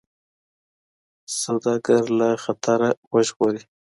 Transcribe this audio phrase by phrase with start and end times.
[1.41, 3.63] سوداګري له خطره وژغوري.